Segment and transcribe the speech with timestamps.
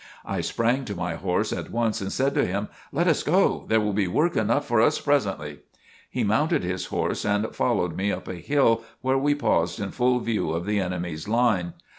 [0.25, 3.65] I sprang to my horse at once and said to him: "Let us go!
[3.67, 5.59] There will be work enough for us presently!"
[6.09, 10.19] He mounted his horse and followed me up a hill where we paused in full
[10.19, 11.73] view of the enemy's line.